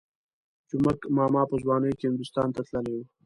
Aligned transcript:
جومک 0.69 0.99
ماما 1.17 1.41
په 1.49 1.55
ځوانۍ 1.63 1.91
کې 1.99 2.05
هندوستان 2.09 2.47
ته 2.55 2.61
تللی 2.67 2.93
وو. 2.95 3.03